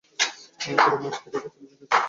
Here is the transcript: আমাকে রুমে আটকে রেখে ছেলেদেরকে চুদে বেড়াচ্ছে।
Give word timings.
আমাকে 0.59 0.89
রুমে 0.91 1.07
আটকে 1.09 1.27
রেখে 1.27 1.49
ছেলেদেরকে 1.49 1.57
চুদে 1.57 1.75
বেড়াচ্ছে। 1.79 1.97